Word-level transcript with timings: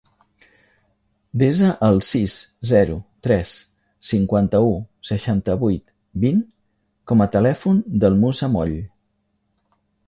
Desa 1.41 1.67
el 1.87 1.99
sis, 2.11 2.37
zero, 2.71 2.95
tres, 3.27 3.51
cinquanta-u, 4.13 4.73
seixanta-vuit, 5.13 5.87
vint 6.27 6.43
com 7.13 7.25
a 7.27 7.33
telèfon 7.39 7.85
del 8.05 8.21
Musa 8.25 8.53
Moll. 8.59 8.77